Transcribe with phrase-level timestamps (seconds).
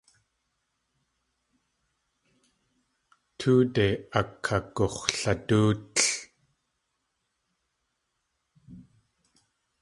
[3.39, 3.87] Tóode
[4.19, 6.05] akagux̲ladóotl.